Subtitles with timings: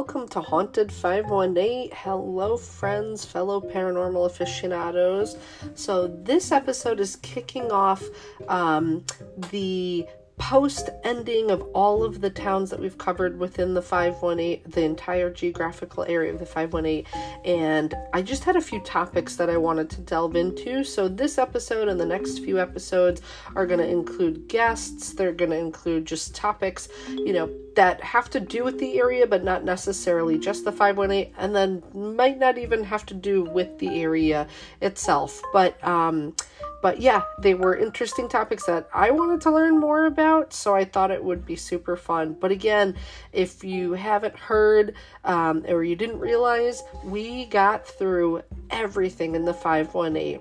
[0.00, 1.90] welcome to Haunted 518.
[1.92, 5.36] Hello, friends, fellow paranormal aficionados.
[5.74, 8.02] So, this episode is kicking off
[8.48, 9.04] um,
[9.50, 10.06] the
[10.40, 15.30] post ending of all of the towns that we've covered within the 518, the entire
[15.30, 17.04] geographical area of the 518.
[17.44, 20.82] And I just had a few topics that I wanted to delve into.
[20.82, 23.20] So, this episode and the next few episodes
[23.54, 28.30] are going to include guests, they're going to include just topics, you know, that have
[28.30, 32.56] to do with the area, but not necessarily just the 518, and then might not
[32.56, 34.46] even have to do with the area
[34.80, 35.42] itself.
[35.52, 36.34] But, um,
[36.82, 40.84] but yeah, they were interesting topics that I wanted to learn more about, so I
[40.84, 42.34] thought it would be super fun.
[42.38, 42.96] But again,
[43.32, 49.54] if you haven't heard um, or you didn't realize, we got through everything in the
[49.54, 50.40] 518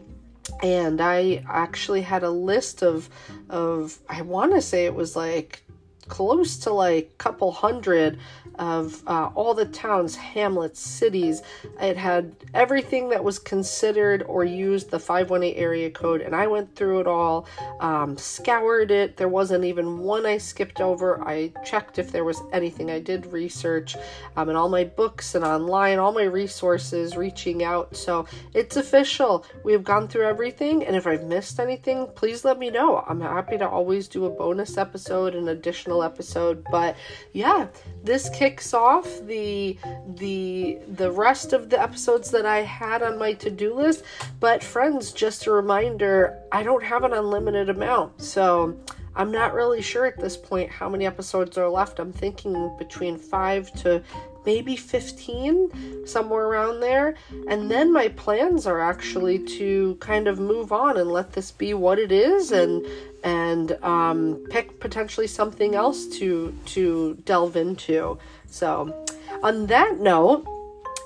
[0.64, 3.10] and I actually had a list of
[3.50, 5.64] of I want to say it was like
[6.08, 8.20] close to like couple hundred
[8.60, 11.42] of uh, all the towns, hamlets, cities.
[11.82, 16.76] It had everything that was considered or used the 518 area code, and I went
[16.76, 17.48] through it all,
[17.80, 19.16] um, scoured it.
[19.16, 21.22] There wasn't even one I skipped over.
[21.26, 22.92] I checked if there was anything.
[22.92, 23.96] I did research
[24.36, 27.96] um, in all my books and online, all my resources, reaching out.
[27.96, 29.46] So it's official.
[29.64, 33.06] We have gone through everything, and if I've missed anything, please let me know.
[33.08, 36.66] I'm happy to always do a bonus episode, an additional episode.
[36.70, 36.98] But
[37.32, 37.68] yeah,
[38.04, 38.28] this
[38.74, 39.78] off the
[40.16, 44.04] the the rest of the episodes that I had on my to-do list.
[44.40, 48.22] But friends, just a reminder, I don't have an unlimited amount.
[48.22, 48.78] So
[49.16, 52.00] I'm not really sure at this point how many episodes are left.
[52.00, 54.04] I'm thinking between 5 to
[54.46, 57.16] maybe 15 somewhere around there
[57.50, 61.74] and then my plans are actually to kind of move on and let this be
[61.74, 62.86] what it is and
[63.24, 68.18] and um, pick potentially something else to to delve into
[68.50, 69.06] so
[69.44, 70.46] on that note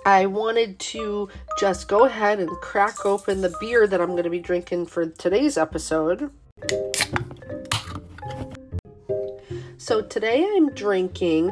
[0.06, 4.30] I wanted to just go ahead and crack open the beer that I'm going to
[4.30, 6.30] be drinking for today's episode.
[9.78, 11.52] So today I'm drinking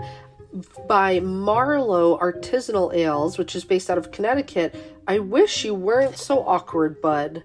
[0.87, 4.75] by Marlowe Artisanal Ales, which is based out of Connecticut.
[5.07, 7.43] I wish you weren't so awkward, bud.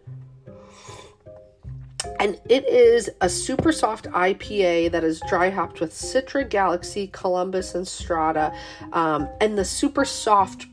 [2.18, 7.74] And it is a super soft IPA that is dry hopped with Citra, Galaxy, Columbus,
[7.74, 8.54] and Strata.
[8.92, 10.66] Um, and the super soft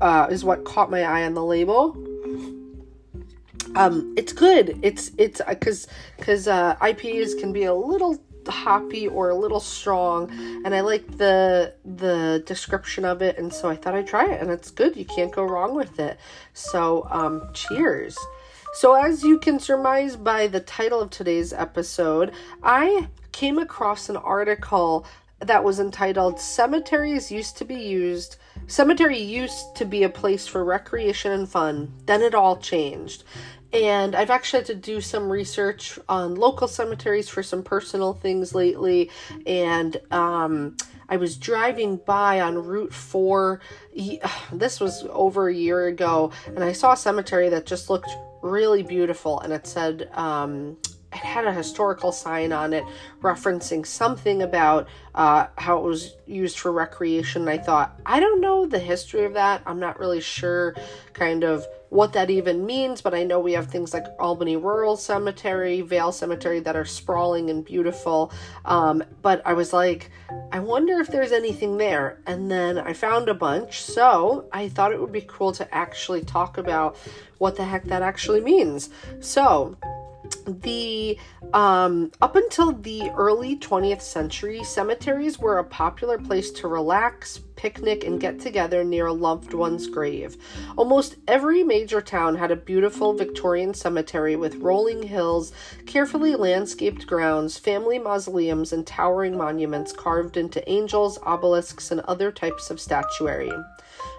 [0.00, 1.96] uh, is what caught my eye on the label.
[3.76, 4.78] Um, it's good.
[4.82, 9.60] It's it's because uh, because uh, IPAs can be a little hoppy or a little
[9.60, 10.30] strong
[10.64, 14.40] and I like the the description of it and so I thought I'd try it
[14.40, 16.18] and it's good you can't go wrong with it
[16.52, 18.18] so um cheers
[18.74, 24.16] so as you can surmise by the title of today's episode I came across an
[24.16, 25.06] article
[25.38, 28.36] that was entitled cemeteries used to be used
[28.66, 31.92] cemetery used to be a place for recreation and fun.
[32.06, 33.24] Then it all changed
[33.74, 38.54] and I've actually had to do some research on local cemeteries for some personal things
[38.54, 39.10] lately.
[39.46, 40.76] And um,
[41.08, 43.60] I was driving by on Route 4.
[44.52, 46.30] This was over a year ago.
[46.46, 48.10] And I saw a cemetery that just looked
[48.42, 49.40] really beautiful.
[49.40, 50.76] And it said, um,
[51.14, 52.84] it had a historical sign on it
[53.22, 57.48] referencing something about uh, how it was used for recreation.
[57.48, 59.62] I thought, I don't know the history of that.
[59.64, 60.74] I'm not really sure,
[61.12, 64.96] kind of what that even means, but I know we have things like Albany Rural
[64.96, 68.32] Cemetery, Vale Cemetery that are sprawling and beautiful.
[68.64, 70.10] Um, but I was like,
[70.50, 72.18] I wonder if there's anything there.
[72.26, 76.22] And then I found a bunch, so I thought it would be cool to actually
[76.22, 76.96] talk about
[77.38, 78.90] what the heck that actually means.
[79.20, 79.76] So,
[80.46, 81.18] the
[81.52, 88.04] um, up until the early 20th century, cemeteries were a popular place to relax, picnic,
[88.04, 90.36] and get together near a loved one's grave.
[90.76, 95.52] Almost every major town had a beautiful Victorian cemetery with rolling hills,
[95.86, 102.70] carefully landscaped grounds, family mausoleums, and towering monuments carved into angels, obelisks, and other types
[102.70, 103.52] of statuary.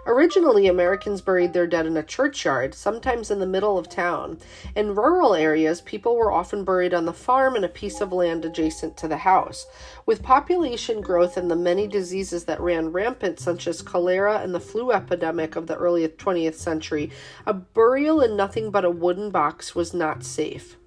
[0.08, 4.38] Originally, Americans buried their dead in a churchyard, sometimes in the middle of town.
[4.76, 8.46] In rural areas, people were often buried on the farm in a piece of land
[8.46, 9.66] adjacent to the house.
[10.06, 14.60] With population growth and the many diseases that ran rampant, such as cholera and the
[14.60, 17.10] flu epidemic of the early 20th century,
[17.48, 20.78] a burial in nothing but a wooden box was not safe.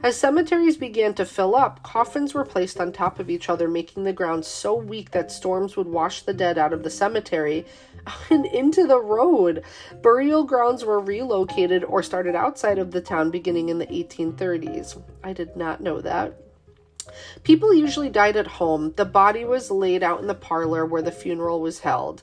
[0.00, 4.04] As cemeteries began to fill up, coffins were placed on top of each other, making
[4.04, 7.66] the ground so weak that storms would wash the dead out of the cemetery
[8.30, 9.64] and into the road.
[10.02, 15.00] Burial grounds were relocated or started outside of the town beginning in the 1830s.
[15.22, 16.38] I did not know that.
[17.42, 18.92] People usually died at home.
[18.96, 22.22] The body was laid out in the parlor where the funeral was held.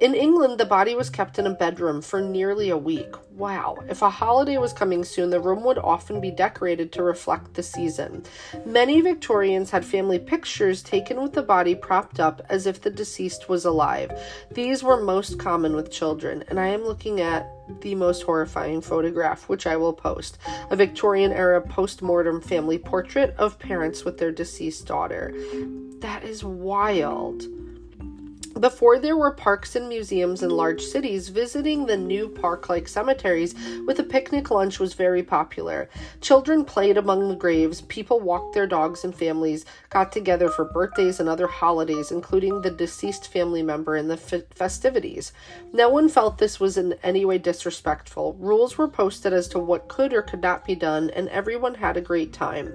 [0.00, 3.14] In England, the body was kept in a bedroom for nearly a week.
[3.36, 3.76] Wow.
[3.86, 7.62] If a holiday was coming soon, the room would often be decorated to reflect the
[7.62, 8.24] season.
[8.64, 13.46] Many Victorians had family pictures taken with the body propped up as if the deceased
[13.46, 14.10] was alive.
[14.50, 17.46] These were most common with children, and I am looking at
[17.82, 20.38] the most horrifying photograph, which I will post
[20.70, 25.34] a Victorian era post mortem family portrait of parents with their deceased daughter.
[26.00, 27.44] That is wild.
[28.60, 33.54] Before there were parks and museums in large cities, visiting the new park like cemeteries
[33.86, 35.90] with a picnic lunch was very popular.
[36.22, 41.20] Children played among the graves, people walked their dogs and families, got together for birthdays
[41.20, 45.34] and other holidays, including the deceased family member in the f- festivities.
[45.74, 48.38] No one felt this was in any way disrespectful.
[48.40, 51.98] Rules were posted as to what could or could not be done, and everyone had
[51.98, 52.72] a great time.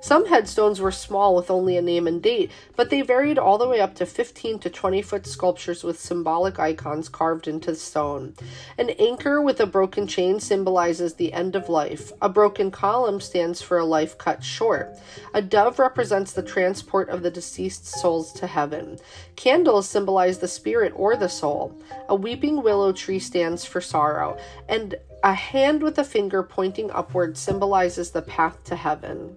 [0.00, 3.68] Some headstones were small with only a name and date, but they varied all the
[3.68, 8.34] way up to 15 to 20 foot sculptures with symbolic icons carved into stone.
[8.78, 12.12] An anchor with a broken chain symbolizes the end of life.
[12.22, 14.96] A broken column stands for a life cut short.
[15.34, 18.98] A dove represents the transport of the deceased souls to heaven.
[19.34, 21.76] Candles symbolize the spirit or the soul.
[22.08, 24.94] A weeping willow tree stands for sorrow, and
[25.24, 29.36] a hand with a finger pointing upward symbolizes the path to heaven.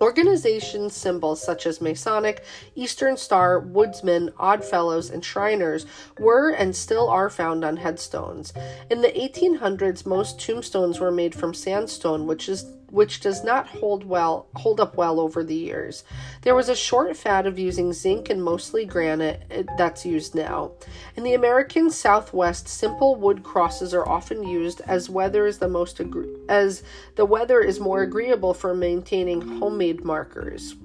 [0.00, 2.44] Organization symbols such as Masonic,
[2.74, 5.86] Eastern Star, Woodsman, Oddfellows, and Shriners
[6.18, 8.52] were and still are found on headstones.
[8.90, 14.04] In the 1800s, most tombstones were made from sandstone, which is which does not hold
[14.04, 16.04] well hold up well over the years.
[16.42, 20.70] There was a short fad of using zinc and mostly granite eh, that's used now.
[21.16, 25.98] In the American Southwest, simple wood crosses are often used as weather is the most
[25.98, 26.84] agree- as
[27.16, 30.76] the weather is more agreeable for maintaining homemade markers.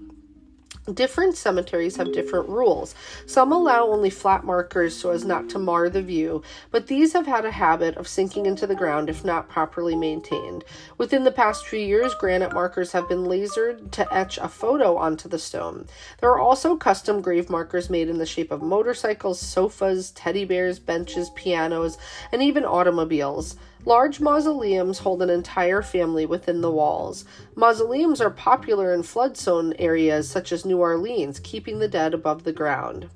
[0.94, 2.96] Different cemeteries have different rules.
[3.28, 6.42] Some allow only flat markers so as not to mar the view,
[6.72, 10.64] but these have had a habit of sinking into the ground if not properly maintained.
[10.98, 15.30] Within the past few years, granite markers have been lasered to etch a photo onto
[15.30, 15.86] the stone.
[16.22, 20.80] There are also custom grave markers made in the shape of motorcycles, sofas, teddy bears,
[20.80, 21.98] benches, pianos,
[22.32, 23.58] and even automobiles.
[23.86, 27.24] Large mausoleums hold an entire family within the walls.
[27.56, 32.44] Mausoleums are popular in flood zone areas such as New Orleans, keeping the dead above
[32.44, 33.10] the ground.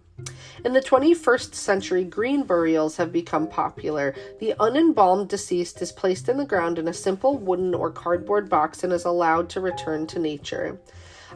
[0.64, 4.16] In the 21st century, green burials have become popular.
[4.40, 8.84] The unembalmed deceased is placed in the ground in a simple wooden or cardboard box
[8.84, 10.80] and is allowed to return to nature.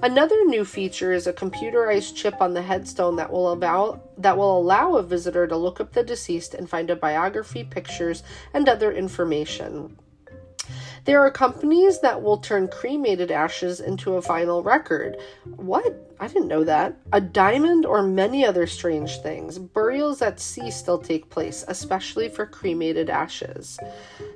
[0.03, 4.59] Another new feature is a computerized chip on the headstone that will allow that will
[4.59, 8.21] allow a visitor to look up the deceased and find a biography, pictures,
[8.53, 9.97] and other information.
[11.05, 15.17] There are companies that will turn cremated ashes into a vinyl record.
[15.55, 16.15] What?
[16.19, 16.97] I didn't know that.
[17.13, 19.59] A diamond or many other strange things.
[19.59, 23.77] Burials at sea still take place, especially for cremated ashes.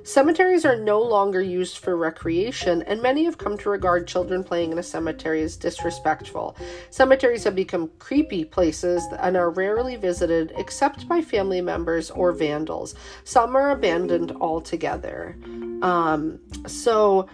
[0.04, 4.70] Cemeteries are no longer used for recreation, and many have come to regard children playing
[4.70, 6.56] in a cemetery as disrespectful.
[6.90, 12.94] Cemeteries have become creepy places and are rarely visited except by family members or vandals.
[13.24, 15.36] Some are abandoned altogether.
[15.82, 17.28] Um, so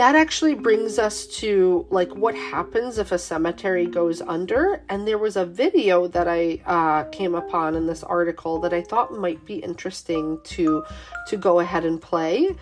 [0.00, 4.82] that actually brings us to like what happens if a cemetery goes under.
[4.88, 8.80] And there was a video that i uh, came upon in this article that i
[8.80, 10.82] thought might be interesting to
[11.26, 12.56] to go ahead and play.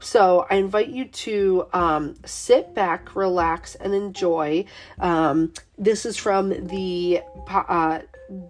[0.00, 4.66] So i invite you to um, sit back relax and enjoy.
[4.98, 8.00] Um, this is from the uh,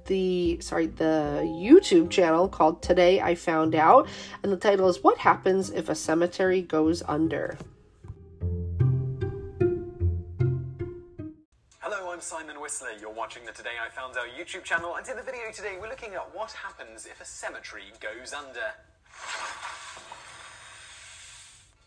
[0.07, 4.09] the sorry the YouTube channel called Today I Found Out.
[4.43, 7.57] And the title is What Happens If a Cemetery Goes Under.
[12.23, 12.91] Simon Whistler.
[13.01, 15.89] You're watching the Today I Found Out YouTube channel and in the video today we're
[15.89, 18.71] looking at what happens if a cemetery goes under.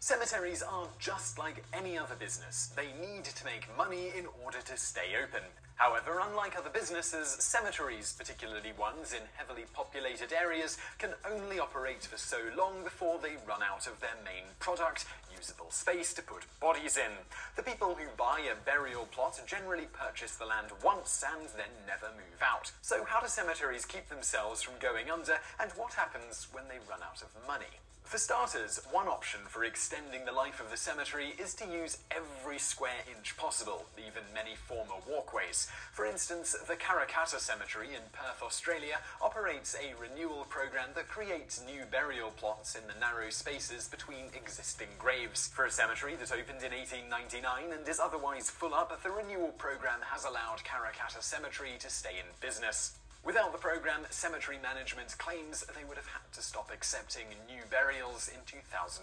[0.06, 2.70] Cemeteries are just like any other business.
[2.76, 5.42] They need to make money in order to stay open.
[5.78, 12.20] However, unlike other businesses, cemeteries, particularly ones in heavily populated areas, can only operate for
[12.20, 16.98] so long before they run out of their main product, usable space to put bodies
[16.98, 17.26] in.
[17.56, 22.14] The people who buy a burial plot generally purchase the land once and then never
[22.14, 22.72] move out.
[22.84, 27.02] So how do cemeteries keep themselves from going under, and what happens when they run
[27.02, 27.82] out of money?
[28.06, 32.60] For starters, one option for extending the life of the cemetery is to use every
[32.60, 35.68] square inch possible, even many former walkways.
[35.92, 41.82] For instance, the Karrakatta Cemetery in Perth, Australia operates a renewal program that creates new
[41.90, 45.48] burial plots in the narrow spaces between existing graves.
[45.48, 50.00] For a cemetery that opened in 1899 and is otherwise full up, the renewal program
[50.12, 53.00] has allowed Karrakatta Cemetery to stay in business.
[53.26, 58.30] Without the program, cemetery management claims they would have had to stop accepting new burials
[58.30, 59.02] in 2004.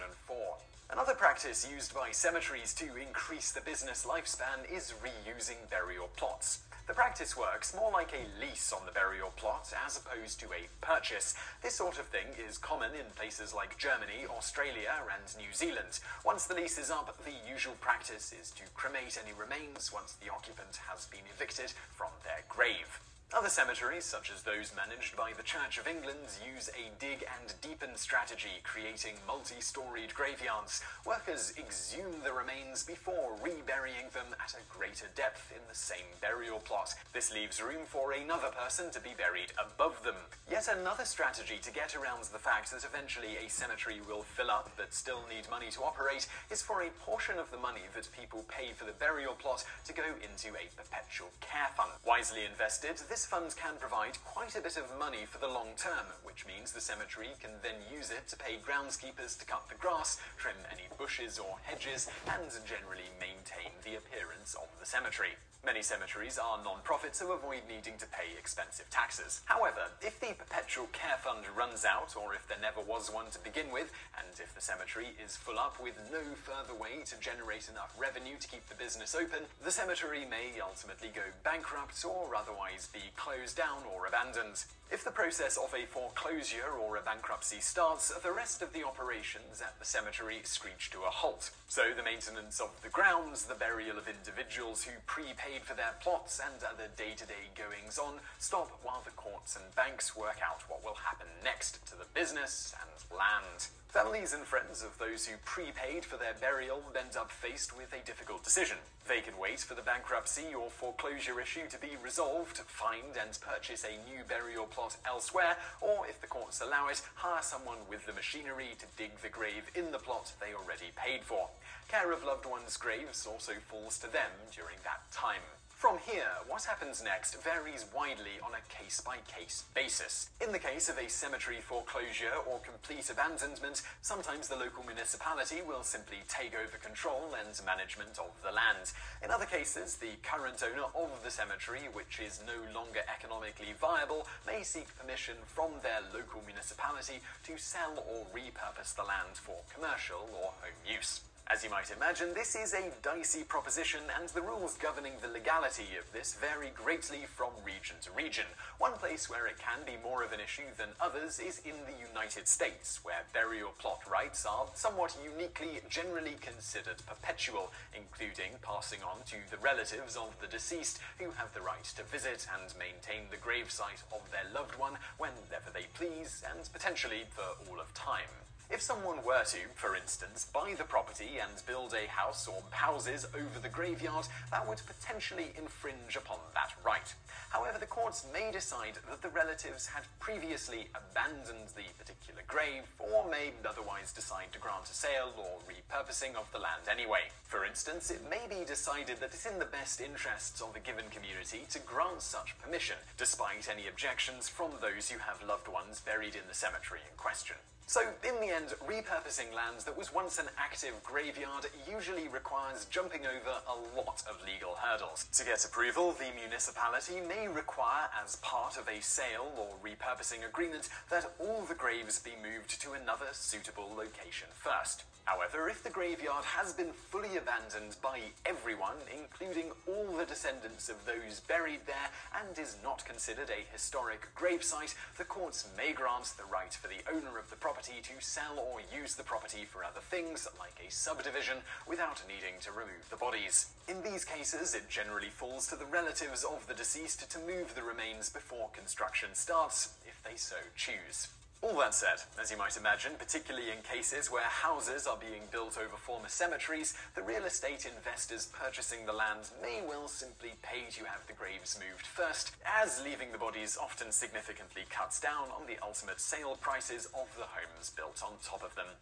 [0.91, 6.61] Another practice used by cemeteries to increase the business lifespan is reusing burial plots.
[6.87, 10.71] The practice works more like a lease on the burial plot as opposed to a
[10.81, 11.35] purchase.
[11.61, 15.99] This sort of thing is common in places like Germany, Australia, and New Zealand.
[16.25, 20.31] Once the lease is up, the usual practice is to cremate any remains once the
[20.31, 23.01] occupant has been evicted from their grave.
[23.35, 27.55] Other cemeteries, such as those managed by the Church of England, use a dig and
[27.63, 30.83] deepen strategy, creating multi storied graveyards.
[31.07, 36.59] Workers exhume the remains before reburying them at a greater depth in the same burial
[36.61, 36.95] plot.
[37.15, 40.29] This leaves room for another person to be buried above them.
[40.51, 44.69] Yet another strategy to get around the fact that eventually a cemetery will fill up
[44.77, 48.45] but still need money to operate is for a portion of the money that people
[48.49, 51.93] pay for the burial plot to go into a perpetual care fund.
[52.05, 55.69] Wisely invested, this these funds can provide quite a bit of money for the long
[55.77, 59.77] term, which means the cemetery can then use it to pay groundskeepers to cut the
[59.77, 65.39] grass, trim any bushes or hedges, and generally maintain the appearance of the cemetery.
[65.65, 69.43] Many cemeteries are non-profit, so avoid needing to pay expensive taxes.
[69.45, 73.39] However, if the perpetual care fund runs out, or if there never was one to
[73.39, 77.71] begin with, and if the cemetery is full up with no further way to generate
[77.71, 82.89] enough revenue to keep the business open, the cemetery may ultimately go bankrupt or otherwise
[82.93, 84.65] be closed down or abandoned.
[84.91, 89.63] If the process of a foreclosure or a bankruptcy starts, the rest of the operations
[89.63, 91.51] at the cemetery screech to a halt.
[91.67, 96.41] So the maintenance of the grounds, the burial of individuals who prepaid for their plots,
[96.45, 101.01] and other day-to-day goings on stop while the courts and banks work out what will
[101.01, 103.69] happen next to the business and land.
[103.89, 108.05] Families and friends of those who prepaid for their burial end up faced with a
[108.07, 108.79] difficult decision.
[109.09, 113.85] They can wait for the bankruptcy or foreclosure issue to be resolved, find and purchase
[113.85, 118.13] a new burial plot elsewhere, or if the courts allow it, hire someone with the
[118.13, 121.49] machinery to dig the grave in the plot they already paid for.
[121.89, 125.43] Care of loved ones' graves also falls to them during that time.
[125.83, 130.31] From here, what happens next varies widely on a case by case basis.
[130.41, 135.83] In the case of a cemetery foreclosure or complete abandonment, sometimes the local municipality will
[135.83, 138.95] simply take over control and management of the land.
[139.27, 144.29] In other cases, the current owner of the cemetery, which is no longer economically viable,
[144.47, 150.31] may seek permission from their local municipality to sell or repurpose the land for commercial
[150.31, 151.27] or home use.
[151.51, 155.99] As you might imagine, this is a dicey proposition, and the rules governing the legality
[155.99, 158.47] of this vary greatly from region to region.
[158.79, 162.09] One place where it can be more of an issue than others is in the
[162.09, 169.23] United States, where burial plot rights are somewhat uniquely generally considered perpetual, including passing on
[169.27, 173.37] to the relatives of the deceased who have the right to visit and maintain the
[173.37, 178.33] gravesite of their loved one whenever they please, and potentially for all of time.
[178.73, 183.27] If someone were to, for instance, buy the property and build a house or houses
[183.35, 187.15] over the graveyard, that would potentially infringe upon that right.
[187.51, 193.29] However, the courts may decide that the relatives had previously abandoned the particular grave, or
[193.31, 197.29] may otherwise decide to grant a sale or repurposing of the land anyway.
[197.45, 201.11] For instance, it may be decided that it's in the best interests of a given
[201.11, 206.35] community to grant such permission, despite any objections from those who have loved ones buried
[206.35, 207.57] in the cemetery in question.
[207.93, 213.27] So, in the end, repurposing land that was once an active graveyard usually requires jumping
[213.27, 215.27] over a lot of legal hurdles.
[215.35, 220.89] To get approval, the municipality may require, as part of a sale or repurposing agreement,
[221.11, 225.05] that all the graves be moved to another suitable location first.
[225.25, 230.97] However, if the graveyard has been fully abandoned by everyone, including all the descendants of
[231.07, 236.51] those buried there, and is not considered a historic gravesite, the courts may grant the
[236.51, 240.01] right for the owner of the property to sell or use the property for other
[240.11, 241.59] things, like a subdivision,
[241.89, 243.67] without needing to remove the bodies.
[243.89, 247.83] In these cases, it generally falls to the relatives of the deceased to move the
[247.83, 251.29] remains before construction starts, if they so choose.
[251.63, 255.79] All that said, as you might imagine, particularly in cases where houses are being built
[255.79, 261.05] over former cemeteries, the real estate investors purchasing the land may well simply pay to
[261.05, 265.79] have the graves moved first, as leaving the bodies often significantly cuts down on the
[265.87, 268.99] ultimate sale prices of the homes built on top of them.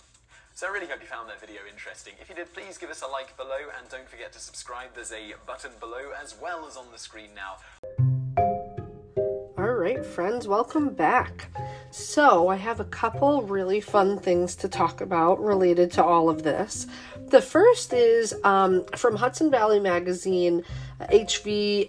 [0.52, 2.12] So I really hope you found that video interesting.
[2.20, 4.90] If you did, please give us a like below and don't forget to subscribe.
[4.94, 7.56] There's a button below as well as on the screen now.
[9.90, 11.48] Alright friends, welcome back.
[11.90, 16.44] So, I have a couple really fun things to talk about related to all of
[16.44, 16.86] this.
[17.30, 20.64] The first is um, from Hudson Valley Magazine,
[20.98, 21.88] hvmag.com.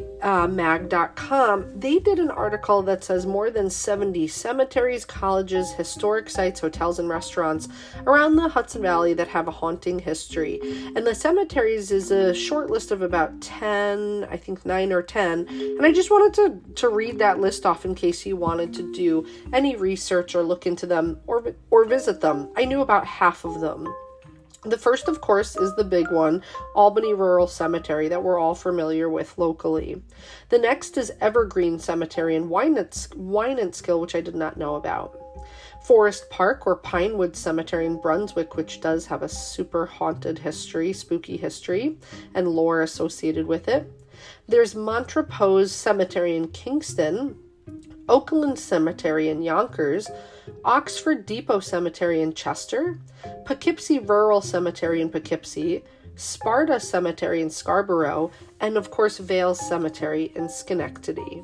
[1.80, 7.10] They did an article that says more than 70 cemeteries, colleges, historic sites, hotels, and
[7.10, 7.70] restaurants
[8.06, 10.60] around the Hudson Valley that have a haunting history.
[10.96, 15.48] And the cemeteries is a short list of about 10, I think 9 or 10.
[15.50, 18.94] And I just wanted to, to read that list off in case you wanted to
[18.94, 22.52] do any research or look into them or, or visit them.
[22.56, 23.92] I knew about half of them.
[24.64, 26.44] The first, of course, is the big one,
[26.76, 30.04] Albany Rural Cemetery, that we're all familiar with locally.
[30.50, 35.18] The next is Evergreen Cemetery in Wynantskill, which I did not know about.
[35.84, 41.38] Forest Park or Pinewood Cemetery in Brunswick, which does have a super haunted history, spooky
[41.38, 41.98] history,
[42.36, 43.92] and lore associated with it.
[44.48, 47.36] There's Montrepose Cemetery in Kingston,
[48.08, 50.12] Oakland Cemetery in Yonkers,
[50.64, 53.00] Oxford Depot Cemetery in Chester,
[53.46, 55.84] Poughkeepsie Rural Cemetery in Poughkeepsie,
[56.16, 61.44] Sparta Cemetery in Scarborough, and of course Vale Cemetery in Schenectady.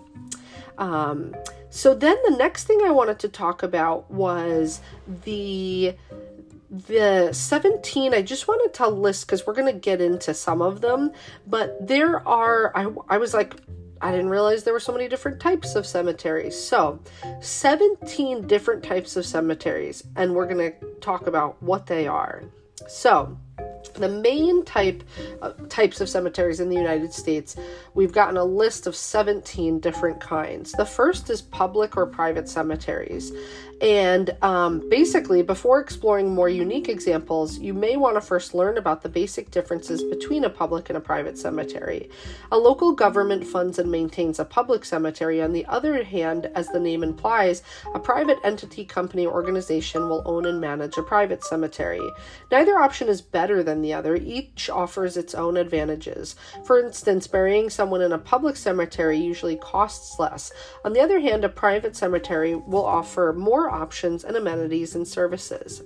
[0.78, 1.36] Um,
[1.70, 4.82] so then the next thing I wanted to talk about was
[5.24, 5.96] the
[6.70, 10.82] the 17 i just wanted to list because we're going to get into some of
[10.82, 11.14] them
[11.46, 13.56] but there are I, I was like
[14.02, 16.60] I didn't realize there were so many different types of cemeteries.
[16.60, 17.00] So,
[17.42, 22.44] 17 different types of cemeteries, and we're going to talk about what they are.
[22.88, 23.38] So,
[23.96, 25.04] the main type
[25.42, 27.56] uh, types of cemeteries in the United States,
[27.94, 30.72] we've gotten a list of 17 different kinds.
[30.74, 33.32] The first is public or private cemeteries.
[33.82, 39.04] And um, basically, before exploring more unique examples, you may want to first learn about
[39.04, 42.10] the basic differences between a public and a private cemetery.
[42.52, 45.44] A local government funds and maintains a public cemetery.
[45.44, 47.62] On the other hand, as the name implies,
[47.94, 52.02] a private entity, company, organization will own and manage a private cemetery.
[52.52, 56.36] Neither option is better than the other, each offers its own advantages.
[56.66, 60.52] For instance, burying someone in a public cemetery usually costs less.
[60.84, 63.34] On the other hand, a private cemetery will offer
[63.70, 65.84] options and amenities and services.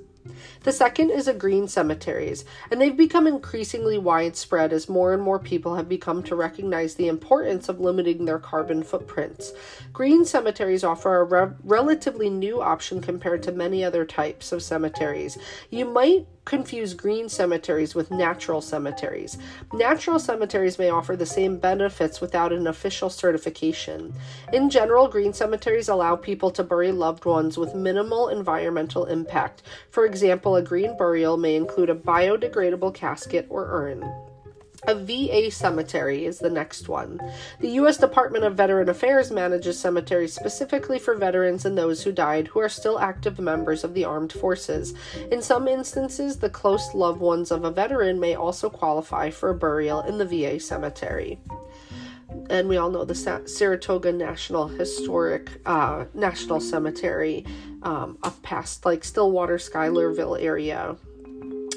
[0.64, 5.40] The second is a green cemeteries, and they've become increasingly widespread as more and more
[5.40, 9.54] people have become to recognize the importance of limiting their carbon footprints.
[9.92, 15.40] Green cemeteries offer a re- relatively new option compared to many other types of cemeteries.
[15.72, 19.38] You might confuse green cemeteries with natural cemeteries.
[19.74, 24.14] Natural cemeteries may offer the same benefits without an official certification.
[24.52, 29.62] In general, green cemeteries allow people to bury loved ones with minimal environmental impact.
[29.92, 34.31] For example, a green burial may include a biodegradable casket or urn.
[34.88, 37.20] A VA cemetery is the next one.
[37.60, 37.98] The U.S.
[37.98, 42.70] Department of Veteran Affairs manages cemeteries specifically for veterans and those who died who are
[42.70, 44.96] still active members of the armed forces.
[45.32, 49.56] In some instances, the close loved ones of a veteran may also qualify for a
[49.56, 51.40] burial in the VA cemetery.
[52.50, 57.46] And we all know the Saratoga National Historic uh, National Cemetery
[57.84, 60.96] um, up past like Stillwater, Schuylerville area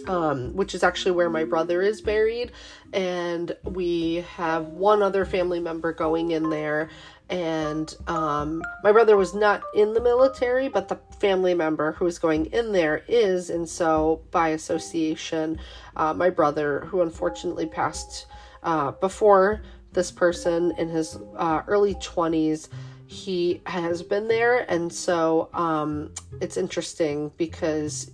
[0.09, 2.53] um, which is actually where my brother is buried.
[2.93, 6.91] And we have one other family member going in there.
[7.31, 12.19] And um, my brother was not in the military, but the family member who is
[12.19, 13.51] going in there is.
[13.51, 15.59] And so, by association,
[15.97, 18.27] uh, my brother, who unfortunately passed
[18.63, 19.63] uh, before
[19.93, 22.69] this person in his uh, early 20s,
[23.07, 24.71] he has been there.
[24.71, 28.11] And so um, it's interesting because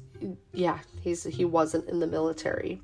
[0.53, 2.81] yeah, he's he wasn't in the military.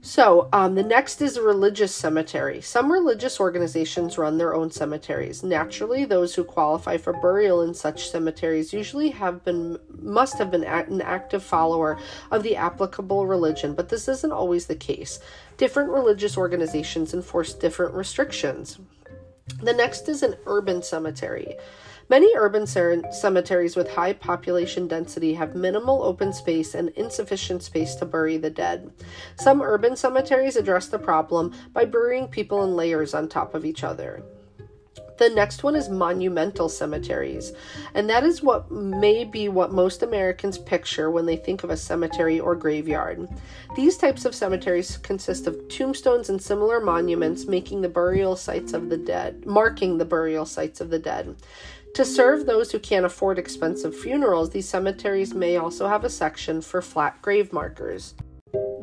[0.00, 2.60] So, um, the next is a religious cemetery.
[2.60, 5.42] Some religious organizations run their own cemeteries.
[5.42, 10.62] Naturally, those who qualify for burial in such cemeteries usually have been must have been
[10.62, 11.98] an active follower
[12.30, 15.18] of the applicable religion, but this isn't always the case.
[15.56, 18.78] Different religious organizations enforce different restrictions.
[19.62, 21.56] The next is an urban cemetery.
[22.10, 28.06] Many urban cemeteries with high population density have minimal open space and insufficient space to
[28.06, 28.90] bury the dead.
[29.36, 33.84] Some urban cemeteries address the problem by burying people in layers on top of each
[33.84, 34.22] other.
[35.18, 37.52] The next one is monumental cemeteries,
[37.92, 41.76] and that is what may be what most Americans picture when they think of a
[41.76, 43.28] cemetery or graveyard.
[43.74, 48.90] These types of cemeteries consist of tombstones and similar monuments making the burial sites of
[48.90, 51.34] the dead, marking the burial sites of the dead.
[51.98, 56.60] To serve those who can't afford expensive funerals, these cemeteries may also have a section
[56.60, 58.14] for flat grave markers.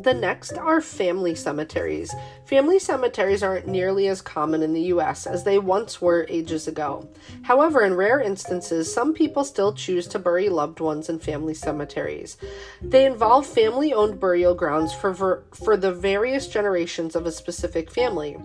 [0.01, 2.13] The next are family cemeteries.
[2.45, 7.08] Family cemeteries aren't nearly as common in the US as they once were ages ago.
[7.43, 12.36] However, in rare instances, some people still choose to bury loved ones in family cemeteries.
[12.82, 18.36] They involve family owned burial grounds for, for the various generations of a specific family.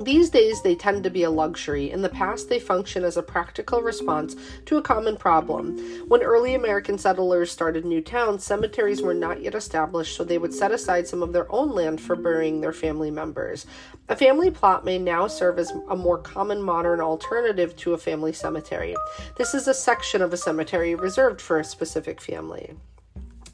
[0.00, 1.90] These days, they tend to be a luxury.
[1.90, 4.34] In the past, they function as a practical response
[4.64, 5.76] to a common problem.
[6.08, 10.54] When early American settlers started new towns, cemeteries were not yet established, so they would
[10.54, 13.66] set aside some of their own land for burying their family members.
[14.08, 18.32] A family plot may now serve as a more common modern alternative to a family
[18.32, 18.96] cemetery.
[19.36, 22.74] This is a section of a cemetery reserved for a specific family.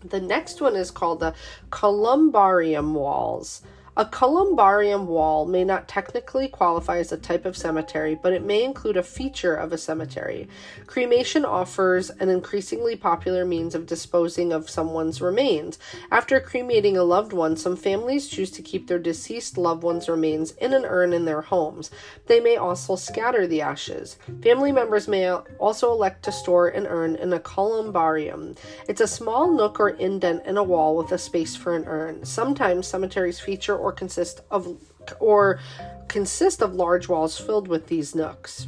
[0.04, 1.34] The next one is called the
[1.70, 3.62] columbarium walls.
[3.98, 8.62] A columbarium wall may not technically qualify as a type of cemetery, but it may
[8.62, 10.48] include a feature of a cemetery.
[10.86, 15.78] Cremation offers an increasingly popular means of disposing of someone's remains.
[16.10, 20.50] After cremating a loved one, some families choose to keep their deceased loved one's remains
[20.52, 21.90] in an urn in their homes.
[22.26, 24.18] They may also scatter the ashes.
[24.42, 28.56] Family members may also elect to store an urn in a columbarium.
[28.90, 32.26] It's a small nook or indent in a wall with a space for an urn.
[32.26, 34.76] Sometimes cemeteries feature or consist of
[35.20, 35.60] or
[36.08, 38.66] consist of large walls filled with these nooks.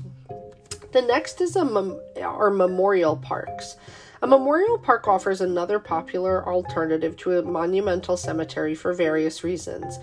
[0.93, 3.77] The next is a mem- are memorial parks.
[4.23, 9.99] A memorial park offers another popular alternative to a monumental cemetery for various reasons.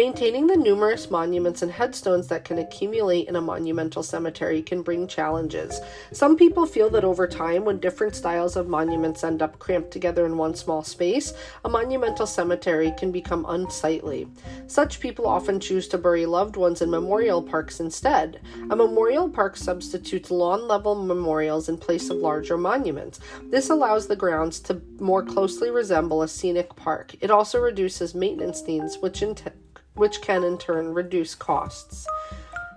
[0.00, 5.06] Maintaining the numerous monuments and headstones that can accumulate in a monumental cemetery can bring
[5.06, 5.78] challenges.
[6.10, 10.24] Some people feel that over time, when different styles of monuments end up cramped together
[10.24, 11.34] in one small space,
[11.66, 14.26] a monumental cemetery can become unsightly.
[14.68, 18.40] Such people often choose to bury loved ones in memorial parks instead.
[18.70, 23.20] A memorial park substitutes lawn level memorials in place of larger monuments.
[23.50, 27.14] This allows the grounds to more closely resemble a scenic park.
[27.20, 29.50] It also reduces maintenance needs, which, in t-
[30.00, 32.08] which can in turn reduce costs.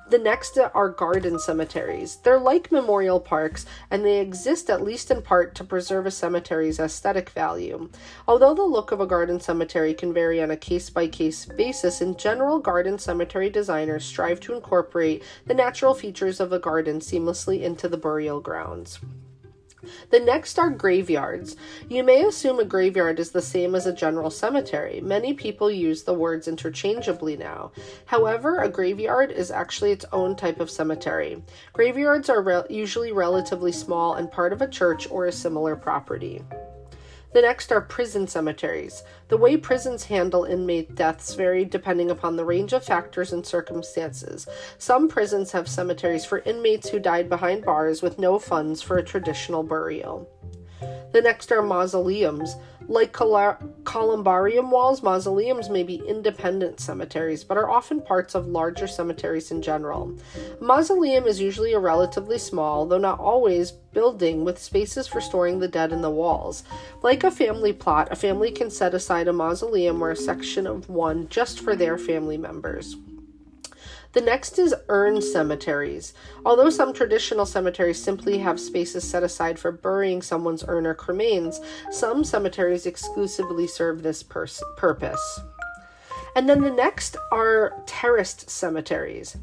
[0.10, 2.18] The next are garden cemeteries.
[2.18, 6.80] They're like memorial parks, and they exist at least in part to preserve a cemetery's
[6.80, 7.90] aesthetic value.
[8.28, 12.02] Although the look of a garden cemetery can vary on a case by case basis,
[12.02, 17.64] in general, garden cemetery designers strive to incorporate the natural features of a garden seamlessly
[17.64, 19.00] into the burial grounds.
[20.10, 21.56] The next are graveyards.
[21.90, 25.02] You may assume a graveyard is the same as a general cemetery.
[25.02, 27.72] Many people use the words interchangeably now.
[28.06, 31.44] However, a graveyard is actually its own type of cemetery.
[31.74, 36.42] Graveyards are re- usually relatively small and part of a church or a similar property.
[37.34, 39.02] The next are prison cemeteries.
[39.28, 44.48] The way prisons handle inmate deaths vary depending upon the range of factors and circumstances.
[44.78, 49.04] Some prisons have cemeteries for inmates who died behind bars with no funds for a
[49.04, 50.30] traditional burial.
[51.12, 52.56] The next are mausoleums.
[52.88, 59.52] Like columbarium walls, mausoleums may be independent cemeteries, but are often parts of larger cemeteries
[59.52, 60.14] in general.
[60.60, 65.60] A mausoleum is usually a relatively small, though not always, building with spaces for storing
[65.60, 66.64] the dead in the walls.
[67.02, 70.90] Like a family plot, a family can set aside a mausoleum or a section of
[70.90, 72.98] one just for their family members.
[74.14, 76.14] The next is urn cemeteries.
[76.46, 81.56] Although some traditional cemeteries simply have spaces set aside for burying someone's urn or cremains,
[81.92, 85.40] some cemeteries exclusively serve this pers- purpose.
[86.36, 89.36] And then the next are terraced cemeteries.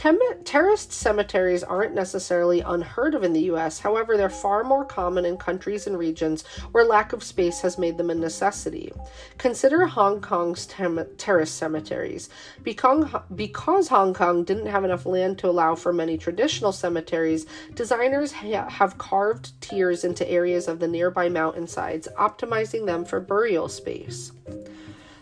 [0.00, 5.26] Tem- terraced cemeteries aren't necessarily unheard of in the US, however, they're far more common
[5.26, 8.94] in countries and regions where lack of space has made them a necessity.
[9.36, 11.06] Consider Hong Kong's tem-
[11.44, 12.30] cemeteries.
[12.62, 18.32] Because, because Hong Kong didn't have enough land to allow for many traditional cemeteries, designers
[18.32, 24.32] ha- have carved tiers into areas of the nearby mountainsides, optimizing them for burial space.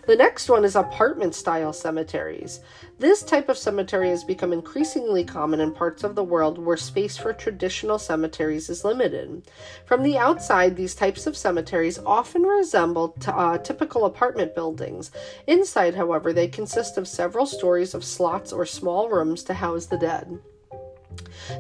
[0.09, 2.61] The next one is apartment style cemeteries.
[2.99, 7.19] This type of cemetery has become increasingly common in parts of the world where space
[7.19, 9.43] for traditional cemeteries is limited.
[9.85, 15.11] From the outside, these types of cemeteries often resemble t- uh, typical apartment buildings.
[15.47, 19.99] Inside, however, they consist of several stories of slots or small rooms to house the
[19.99, 20.39] dead.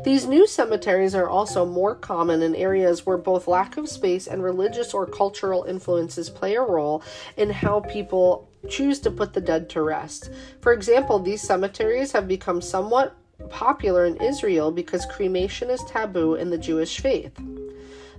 [0.04, 4.42] These new cemeteries are also more common in areas where both lack of space and
[4.42, 7.02] religious or cultural influences play a role
[7.36, 10.30] in how people choose to put the dead to rest.
[10.60, 13.16] For example, these cemeteries have become somewhat
[13.50, 17.32] popular in Israel because cremation is taboo in the Jewish faith.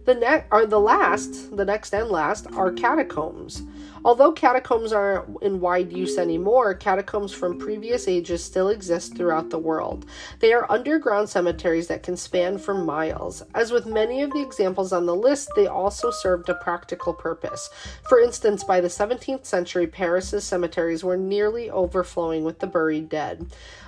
[0.09, 3.61] The next are the last, the next and last are catacombs.
[4.03, 9.59] Although catacombs aren't in wide use anymore, catacombs from previous ages still exist throughout the
[9.59, 10.07] world.
[10.39, 13.43] They are underground cemeteries that can span for miles.
[13.53, 17.69] As with many of the examples on the list, they also served a practical purpose.
[18.07, 23.45] For instance, by the 17th century, Paris's cemeteries were nearly overflowing with the buried dead.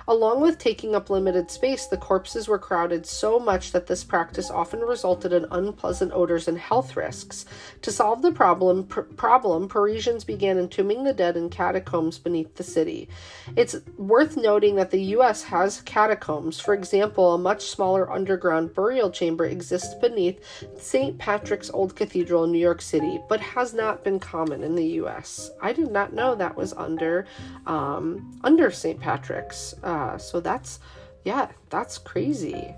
[0.08, 4.50] Along with taking up limited space, the corpses were crowded so much that this practice
[4.50, 7.44] often resulted in unpleasant odors and health risks.
[7.82, 12.64] To solve the problem, pr- problem, Parisians began entombing the dead in catacombs beneath the
[12.64, 13.08] city.
[13.56, 16.58] It's worth noting that the US has catacombs.
[16.58, 20.40] For example, a much smaller underground burial chamber exists beneath
[20.78, 21.16] St.
[21.18, 25.50] Patrick's Old Cathedral in New York City, but has not been common in the US.
[25.60, 27.26] I did not know that was under
[27.66, 28.98] um, under St.
[28.98, 29.74] Patrick's.
[29.82, 30.80] Uh, uh, so that's,
[31.24, 32.74] yeah, that's crazy.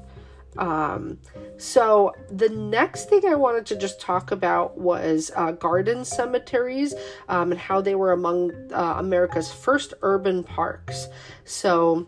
[0.57, 1.18] Um,
[1.57, 6.94] so the next thing I wanted to just talk about was uh, garden cemeteries
[7.29, 11.07] um, and how they were among uh, America's first urban parks.
[11.44, 12.07] So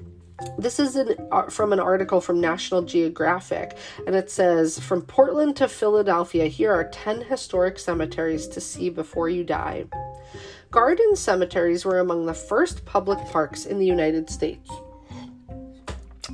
[0.58, 5.56] this is an, uh, from an article from National Geographic, and it says From Portland
[5.56, 9.86] to Philadelphia, here are 10 historic cemeteries to see before you die.
[10.70, 14.70] Garden cemeteries were among the first public parks in the United States.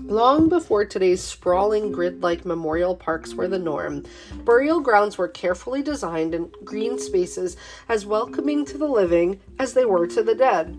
[0.04, 4.04] Long before today's sprawling grid like memorial parks were the norm,
[4.44, 7.56] burial grounds were carefully designed in green spaces
[7.88, 10.78] as welcoming to the living as they were to the dead.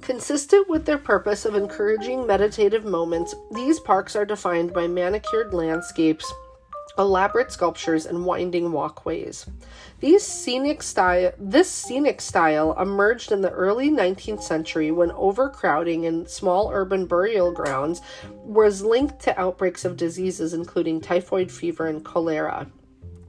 [0.00, 6.30] Consistent with their purpose of encouraging meditative moments, these parks are defined by manicured landscapes
[6.98, 9.46] elaborate sculptures and winding walkways.
[10.00, 16.26] These scenic style, this scenic style emerged in the early 19th century when overcrowding in
[16.26, 18.00] small urban burial grounds
[18.32, 22.66] was linked to outbreaks of diseases including typhoid fever and cholera.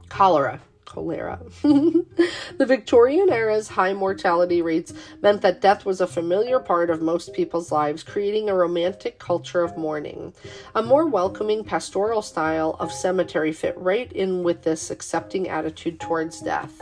[0.08, 0.60] Cholera
[0.92, 1.40] cholera.
[1.62, 7.32] the Victorian era's high mortality rates meant that death was a familiar part of most
[7.32, 10.34] people's lives, creating a romantic culture of mourning.
[10.74, 16.40] A more welcoming pastoral style of cemetery fit right in with this accepting attitude towards
[16.40, 16.80] death.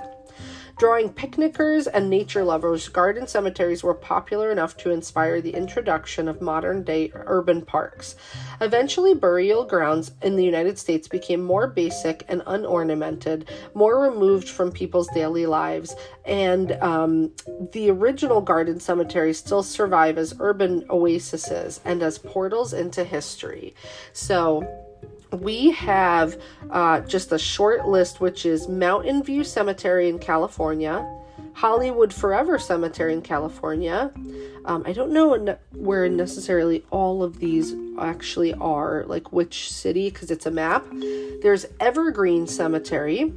[0.81, 6.41] Drawing picnickers and nature lovers, garden cemeteries were popular enough to inspire the introduction of
[6.41, 8.17] modern day urban parks.
[8.63, 14.73] Eventually, burial grounds in the United States became more basic and unornamented, more removed from
[14.73, 17.31] people's daily lives, and um,
[17.73, 23.75] the original garden cemeteries still survive as urban oases and as portals into history.
[24.15, 24.90] So,
[25.33, 26.41] we have
[26.71, 31.07] uh, just a short list, which is Mountain View Cemetery in California,
[31.55, 34.13] Hollywood Forever Cemetery in California.
[34.65, 40.31] Um, I don't know where necessarily all of these actually are, like which city, because
[40.31, 40.85] it's a map.
[41.43, 43.33] There's Evergreen Cemetery.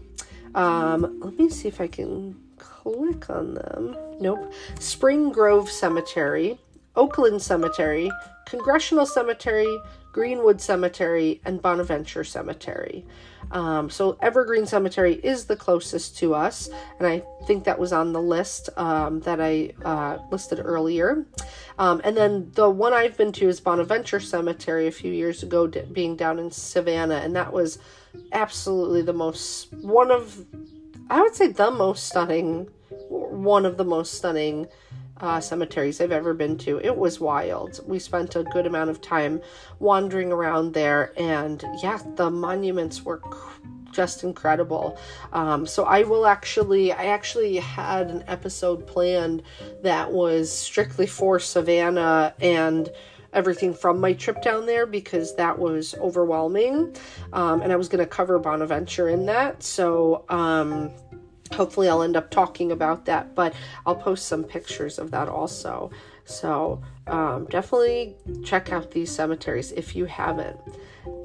[0.56, 3.98] Um, let me see if I can click on them.
[4.20, 4.54] Nope.
[4.80, 6.60] Spring Grove Cemetery,
[6.96, 8.12] Oakland Cemetery,
[8.46, 9.80] Congressional Cemetery,
[10.13, 13.04] Greenwood Cemetery, and Bonaventure Cemetery.
[13.52, 18.13] Um, so Evergreen Cemetery is the closest to us, and I think that was on
[18.13, 21.26] the list um, that I uh, listed earlier.
[21.80, 25.67] Um, and then the one I've been to is Bonaventure Cemetery a few years ago,
[25.67, 27.80] d- being down in Savannah, and that was
[28.32, 30.45] absolutely the most one of,
[31.10, 32.69] I would say, the most stunning,
[33.10, 34.67] one of the most stunning
[35.17, 36.80] uh, cemeteries I've ever been to.
[36.80, 37.80] It was wild.
[37.88, 39.41] We spent a good amount of time
[39.80, 43.21] wandering around there, and yeah, the monuments were
[43.91, 44.97] just incredible.
[45.32, 49.43] Um, so I will actually, I actually had an episode planned
[49.84, 52.89] that was strictly for Savannah and
[53.34, 56.95] everything from my trip down there because that was overwhelming.
[57.34, 59.63] Um, and I was going to cover Bonaventure in that.
[59.63, 60.91] So, um,
[61.54, 63.54] hopefully I'll end up talking about that, but
[63.86, 65.92] I'll post some pictures of that also.
[66.26, 70.58] So um, definitely check out these cemeteries if you haven't.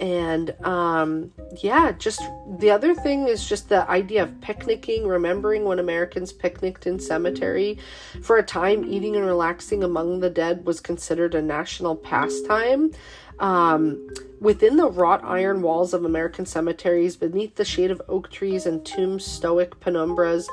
[0.01, 2.21] And um, yeah, just
[2.59, 7.79] the other thing is just the idea of picnicking, remembering when Americans picnicked in cemetery.
[8.23, 12.91] For a time, eating and relaxing among the dead was considered a national pastime.
[13.39, 14.09] Um,
[14.41, 18.85] within the wrought iron walls of American cemeteries, beneath the shade of oak trees and
[18.85, 20.47] tomb stoic penumbras,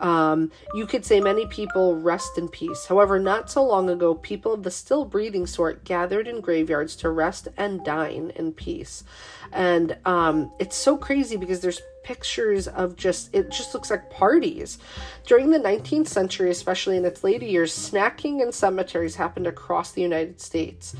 [0.00, 2.86] um, you could say many people rest in peace.
[2.86, 7.10] However, not so long ago, people of the still breathing sort gathered in graveyards to
[7.10, 9.04] rest and dine in peace.
[9.52, 14.78] And um, it's so crazy because there's pictures of just, it just looks like parties.
[15.26, 20.02] During the 19th century, especially in its later years, snacking in cemeteries happened across the
[20.02, 20.96] United States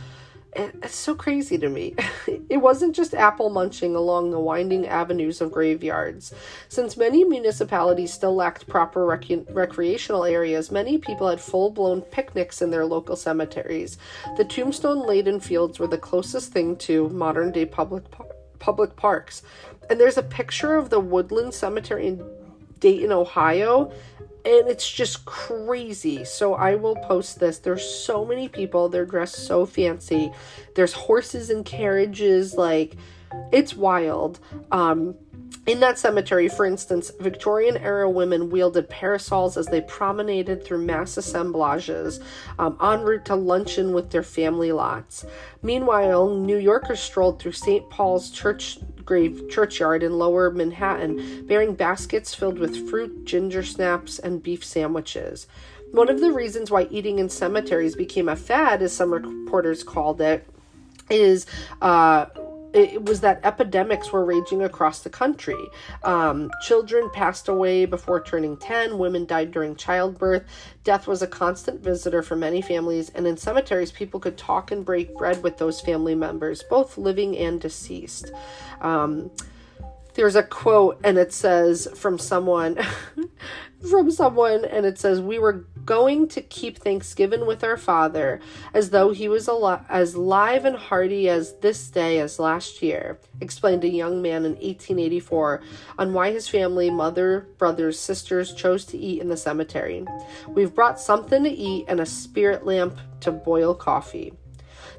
[0.53, 1.95] it's so crazy to me.
[2.49, 6.35] it wasn't just apple munching along the winding avenues of graveyards.
[6.69, 12.63] Since many municipalities still lacked proper rec- recreational areas, many people had full blown picnics
[12.63, 13.99] in their local cemeteries.
[14.37, 18.27] The tombstone laden fields were the closest thing to modern day public, par-
[18.59, 19.43] public parks.
[19.89, 22.25] And there's a picture of the Woodland Cemetery in
[22.81, 23.93] Dayton, Ohio,
[24.45, 26.25] and it's just crazy.
[26.25, 27.59] So I will post this.
[27.59, 30.33] There's so many people, they're dressed so fancy.
[30.75, 32.97] There's horses and carriages, like
[33.53, 34.41] it's wild.
[34.73, 35.15] Um
[35.67, 41.17] in that cemetery, for instance, Victorian era women wielded parasols as they promenaded through mass
[41.17, 42.21] assemblages
[42.59, 45.25] um, en route to luncheon with their family lots.
[45.63, 47.89] Meanwhile, New Yorkers strolled through St.
[47.91, 54.43] Paul's Church Grave Churchyard in lower Manhattan, bearing baskets filled with fruit, ginger snaps, and
[54.43, 55.47] beef sandwiches.
[55.93, 60.21] One of the reasons why eating in cemeteries became a fad, as some reporters called
[60.21, 60.47] it,
[61.11, 61.47] is
[61.83, 62.27] uh,
[62.73, 65.69] it was that epidemics were raging across the country.
[66.03, 70.45] Um, children passed away before turning 10, women died during childbirth.
[70.85, 74.85] Death was a constant visitor for many families, and in cemeteries, people could talk and
[74.85, 78.31] break bread with those family members, both living and deceased.
[78.81, 79.31] Um,
[80.15, 82.79] there's a quote, and it says from someone
[83.89, 88.41] from someone and it says we were going to keep Thanksgiving with our father
[88.75, 93.19] as though he was al- as live and hearty as this day as last year,
[93.41, 95.63] explained a young man in 1884
[95.99, 100.05] on why his family, mother, brothers, sisters chose to eat in the cemetery.
[100.49, 104.35] We've brought something to eat and a spirit lamp to boil coffee.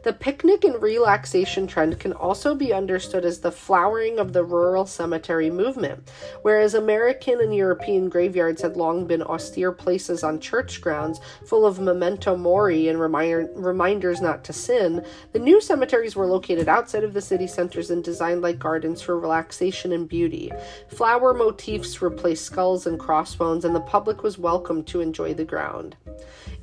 [0.04, 4.88] The picnic and relaxation trend can also be understood as the flowering of the rural
[4.88, 6.10] cemetery movement.
[6.42, 11.80] Whereas American and European graveyards had long been austere places on church grounds full of
[11.80, 17.14] memento mori and reminder, reminders not to sin, the new cemeteries were located outside of
[17.14, 20.52] the city centers and designed like gardens for relaxation and beauty.
[20.90, 25.96] Flower motifs replaced skulls and crossbones, and the public was welcome to enjoy the ground.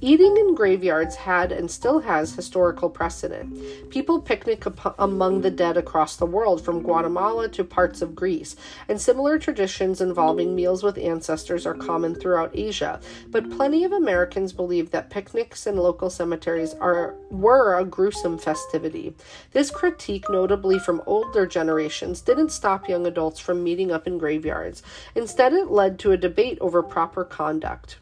[0.00, 3.90] Eating in graveyards had and still has historical precedent.
[3.90, 8.54] People picnic ap- among the dead across the world, from Guatemala to parts of Greece,
[8.88, 13.00] and similar traditions involving meals with ancestors are common throughout Asia.
[13.26, 19.16] But plenty of Americans believe that picnics in local cemeteries are were a gruesome festivity.
[19.50, 24.80] This critique, notably from older generations, didn't stop young adults from meeting up in graveyards.
[25.16, 27.98] Instead, it led to a debate over proper conduct.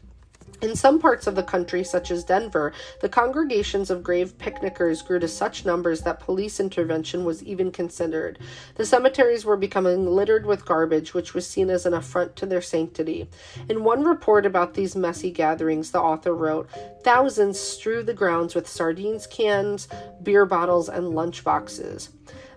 [0.59, 5.19] In some parts of the country, such as Denver, the congregations of grave picnickers grew
[5.19, 8.39] to such numbers that police intervention was even considered.
[8.73, 12.61] The cemeteries were becoming littered with garbage, which was seen as an affront to their
[12.61, 13.29] sanctity.
[13.69, 16.69] In one report about these messy gatherings, the author wrote
[17.03, 19.87] Thousands strew the grounds with sardines cans,
[20.23, 22.09] beer bottles, and lunch boxes.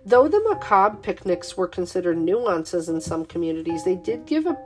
[0.06, 4.56] Though the macabre picnics were considered nuances in some communities, they did give a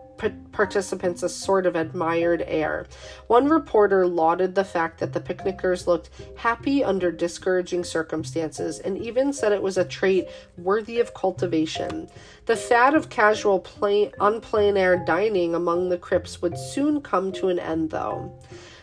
[0.53, 2.87] participants a sort of admired air.
[3.27, 9.33] One reporter lauded the fact that the picnickers looked happy under discouraging circumstances and even
[9.33, 12.09] said it was a trait worthy of cultivation.
[12.46, 14.12] The fad of casual plain,
[14.77, 18.38] air dining among the crypts would soon come to an end, though.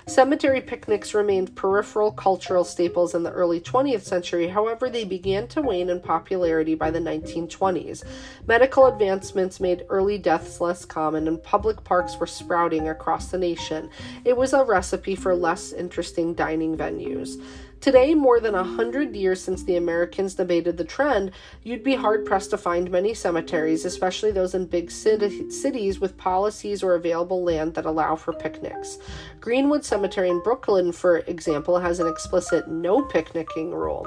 [0.07, 5.61] Cemetery picnics remained peripheral cultural staples in the early 20th century, however, they began to
[5.61, 8.03] wane in popularity by the 1920s.
[8.47, 13.89] Medical advancements made early deaths less common, and public parks were sprouting across the nation.
[14.25, 17.41] It was a recipe for less interesting dining venues.
[17.81, 21.31] Today, more than a hundred years since the Americans debated the trend,
[21.63, 26.83] you'd be hard pressed to find many cemeteries, especially those in big cities with policies
[26.83, 28.99] or available land that allow for picnics.
[29.39, 34.05] Greenwood Cemetery in Brooklyn, for example, has an explicit no picnicking rule.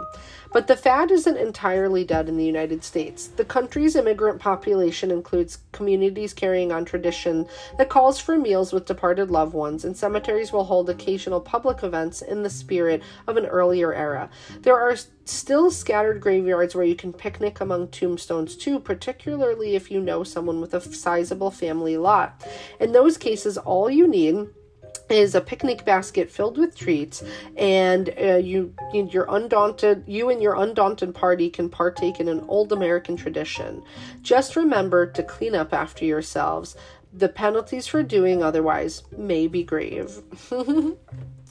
[0.55, 3.27] But the fad isn't entirely dead in the United States.
[3.27, 9.33] The country's immigrant population includes communities carrying on tradition that calls for meals with departed
[9.33, 13.93] loved ones, and cemeteries will hold occasional public events in the spirit of an earlier
[13.93, 14.31] era.
[14.61, 14.95] There are
[15.25, 20.61] still scattered graveyards where you can picnic among tombstones too, particularly if you know someone
[20.61, 22.47] with a sizable family lot.
[22.79, 24.47] In those cases, all you need
[25.11, 27.23] is a picnic basket filled with treats
[27.57, 32.73] and uh, you your undaunted you and your undaunted party can partake in an old
[32.73, 33.83] american tradition.
[34.23, 36.77] Just remember to clean up after yourselves.
[37.13, 40.21] The penalties for doing otherwise may be grave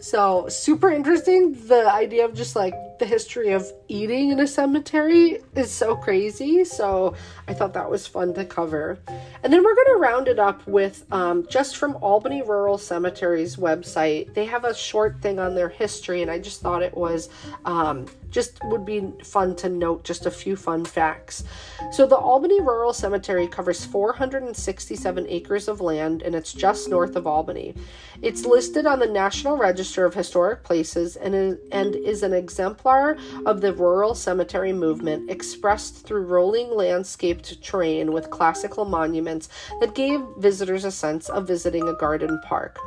[0.00, 1.54] So, super interesting.
[1.66, 6.64] The idea of just like the history of eating in a cemetery is so crazy.
[6.64, 7.14] So,
[7.46, 8.98] I thought that was fun to cover.
[9.42, 13.56] And then we're going to round it up with um, just from Albany Rural Cemetery's
[13.56, 14.34] website.
[14.34, 17.28] They have a short thing on their history, and I just thought it was
[17.64, 21.44] um, just would be fun to note just a few fun facts.
[21.92, 27.26] So, the Albany Rural Cemetery covers 467 acres of land and it's just north of
[27.26, 27.74] Albany.
[28.22, 29.06] It's listed on the
[29.48, 34.74] National Register of Historic Places and is, and is an exemplar of the rural cemetery
[34.74, 39.48] movement expressed through rolling landscaped terrain with classical monuments
[39.80, 42.78] that gave visitors a sense of visiting a garden park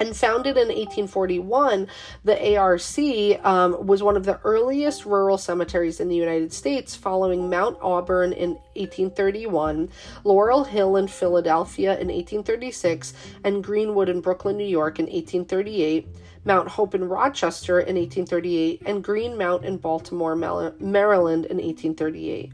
[0.00, 1.88] and founded in 1841,
[2.24, 7.48] the ARC um, was one of the earliest rural cemeteries in the United States, following
[7.48, 9.88] Mount Auburn in 1831,
[10.24, 16.08] Laurel Hill in Philadelphia in 1836, and Greenwood in Brooklyn, New York in 1838.
[16.44, 22.52] Mount Hope in Rochester in 1838, and Green Mount in Baltimore, Maryland in 1838.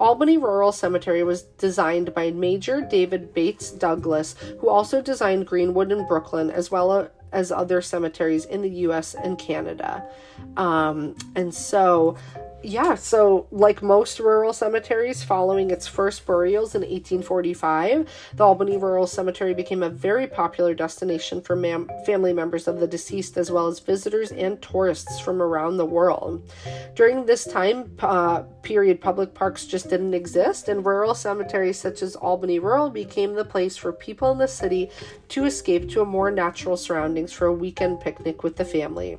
[0.00, 6.06] Albany Rural Cemetery was designed by Major David Bates Douglass, who also designed Greenwood in
[6.06, 10.04] Brooklyn, as well as other cemeteries in the US and Canada.
[10.56, 12.16] Um, and so
[12.62, 19.06] yeah, so like most rural cemeteries, following its first burials in 1845, the Albany Rural
[19.06, 23.66] Cemetery became a very popular destination for mam- family members of the deceased, as well
[23.66, 26.42] as visitors and tourists from around the world.
[26.94, 32.16] During this time uh, period, public parks just didn't exist, and rural cemeteries such as
[32.16, 34.90] Albany Rural became the place for people in the city
[35.28, 39.18] to escape to a more natural surroundings for a weekend picnic with the family.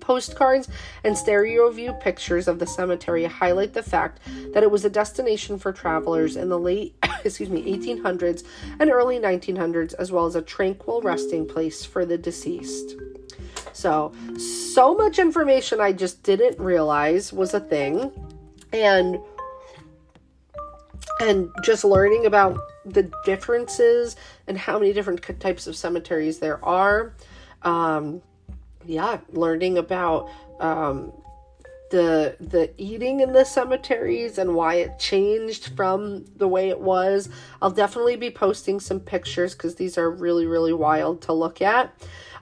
[0.00, 0.68] Postcards
[1.02, 4.20] and stereo view pictures of the cemetery highlight the fact
[4.52, 8.44] that it was a destination for travelers in the late, excuse me, 1800s
[8.78, 12.96] and early 1900s, as well as a tranquil resting place for the deceased.
[13.72, 18.12] So, so much information I just didn't realize was a thing.
[18.72, 19.18] And
[21.20, 24.16] and just learning about the differences
[24.46, 27.14] and how many different types of cemeteries there are.
[27.62, 28.20] Um,
[28.86, 30.30] yeah, learning about
[30.60, 31.12] um,
[31.90, 37.28] the the eating in the cemeteries and why it changed from the way it was.
[37.62, 41.94] I'll definitely be posting some pictures because these are really really wild to look at.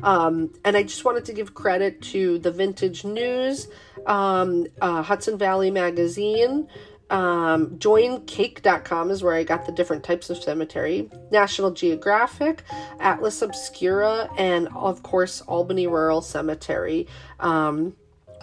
[0.02, 3.68] Um, and I just wanted to give credit to the Vintage News,
[4.06, 6.68] um, uh, Hudson Valley Magazine.
[7.12, 11.10] Um, joincake.com is where I got the different types of cemetery.
[11.30, 12.64] National Geographic,
[13.00, 17.06] Atlas Obscura, and of course, Albany Rural Cemetery.
[17.38, 17.94] Um,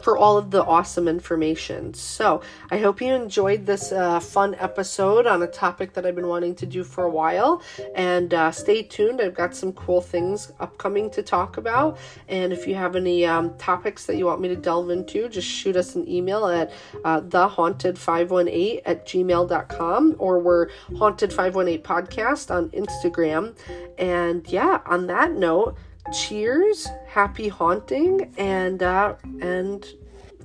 [0.03, 1.93] for all of the awesome information.
[1.93, 2.41] So,
[2.71, 6.55] I hope you enjoyed this uh, fun episode on a topic that I've been wanting
[6.55, 7.61] to do for a while.
[7.95, 11.97] And uh, stay tuned, I've got some cool things upcoming to talk about.
[12.27, 15.47] And if you have any um, topics that you want me to delve into, just
[15.47, 16.71] shoot us an email at
[17.03, 23.55] uh, thehaunted518 at gmail.com or we're haunted518 podcast on Instagram.
[23.97, 25.77] And yeah, on that note,
[26.13, 29.85] cheers, happy haunting, and uh, and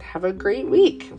[0.00, 1.12] have a great week.